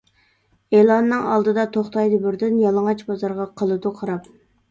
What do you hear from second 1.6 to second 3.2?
توختايدۇ بىردىن، يالىڭاچ